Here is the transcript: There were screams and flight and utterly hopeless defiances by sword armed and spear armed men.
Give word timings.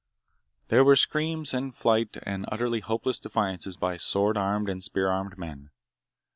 There 0.69 0.83
were 0.83 0.95
screams 0.95 1.53
and 1.53 1.75
flight 1.75 2.17
and 2.23 2.47
utterly 2.51 2.79
hopeless 2.79 3.19
defiances 3.19 3.77
by 3.77 3.97
sword 3.97 4.35
armed 4.35 4.67
and 4.67 4.83
spear 4.83 5.11
armed 5.11 5.37
men. 5.37 5.69